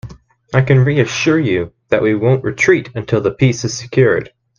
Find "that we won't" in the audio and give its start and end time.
1.89-2.43